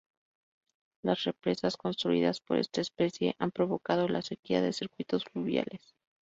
Las 1.03 1.25
represas 1.25 1.77
construidas 1.77 2.41
por 2.41 2.57
esta 2.57 2.81
especie 2.81 3.35
han 3.37 3.51
provocado 3.51 4.07
la 4.07 4.23
sequía 4.23 4.59
de 4.59 4.73
circuitos 4.73 5.25
fluviales. 5.25 5.93